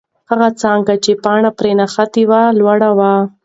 [0.29, 3.13] هغه څانګه چې پاڼه پرې نښتې وه، لوړه وه.